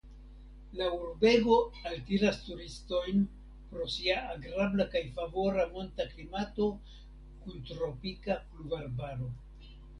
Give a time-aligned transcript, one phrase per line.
[0.77, 1.57] La urbego
[1.89, 3.21] altiras turistojn
[3.75, 6.73] pro sia agrabla kaj favora monta klimato
[7.45, 9.33] kun tropika pluvarbaro.